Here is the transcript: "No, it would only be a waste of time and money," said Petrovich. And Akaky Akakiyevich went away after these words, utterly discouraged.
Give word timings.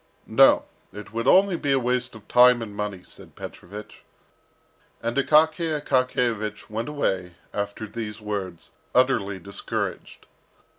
"No, 0.25 0.65
it 0.91 1.13
would 1.13 1.27
only 1.27 1.55
be 1.55 1.71
a 1.71 1.77
waste 1.77 2.15
of 2.15 2.27
time 2.27 2.63
and 2.63 2.75
money," 2.75 3.03
said 3.03 3.35
Petrovich. 3.35 4.03
And 4.99 5.15
Akaky 5.15 5.79
Akakiyevich 5.79 6.71
went 6.71 6.89
away 6.89 7.35
after 7.53 7.85
these 7.85 8.19
words, 8.19 8.71
utterly 8.95 9.37
discouraged. 9.37 10.25